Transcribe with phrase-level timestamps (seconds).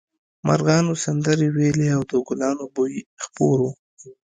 [0.47, 3.67] مرغانو سندرې ویلې او د ګلانو بوی خپور و